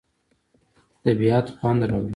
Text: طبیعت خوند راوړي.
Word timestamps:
طبیعت 1.03 1.47
خوند 1.57 1.81
راوړي. 1.89 2.09